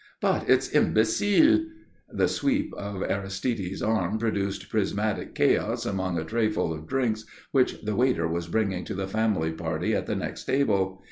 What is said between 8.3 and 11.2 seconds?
bringing to the family party at the next table.